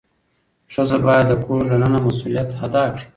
[0.73, 3.05] ښځه باید د کور دننه مسؤلیت ادا کړي.